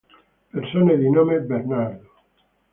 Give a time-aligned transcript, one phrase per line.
[0.51, 2.09] Persone di nome Bernardo